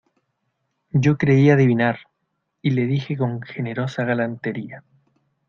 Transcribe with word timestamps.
yo 0.93 1.19
creí 1.19 1.51
adivinar, 1.51 1.99
y 2.63 2.71
le 2.71 2.87
dije 2.87 3.15
con 3.15 3.39
generosa 3.43 4.03
galantería: 4.03 4.83